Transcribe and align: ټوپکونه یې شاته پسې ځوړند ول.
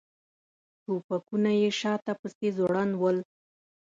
ټوپکونه 0.83 1.51
یې 1.61 1.69
شاته 1.79 2.13
پسې 2.19 2.47
ځوړند 2.57 2.93
ول. 2.97 3.17